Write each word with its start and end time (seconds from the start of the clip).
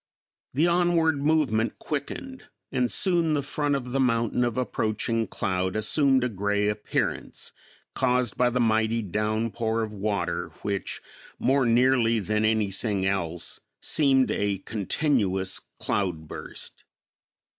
The 0.55 0.65
onward 0.65 1.21
movement 1.21 1.77
quickened, 1.77 2.45
and 2.71 2.89
soon 2.91 3.35
the 3.35 3.43
front 3.43 3.75
of 3.75 3.91
the 3.91 3.99
mountain 3.99 4.43
of 4.43 4.57
approaching 4.57 5.27
cloud 5.27 5.75
assumed 5.75 6.23
a 6.23 6.27
gray 6.29 6.69
appearance, 6.69 7.51
caused 7.93 8.35
by 8.35 8.49
the 8.49 8.59
mighty 8.59 9.03
downpour 9.03 9.83
of 9.83 9.91
water 9.93 10.49
which 10.63 11.03
more 11.37 11.67
nearly 11.67 12.17
than 12.17 12.45
anything 12.45 13.05
else 13.05 13.59
seemed 13.79 14.31
a 14.31 14.57
continuous 14.57 15.61
cloudburst. 15.79 16.83